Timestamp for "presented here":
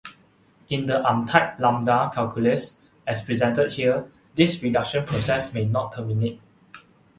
3.21-4.09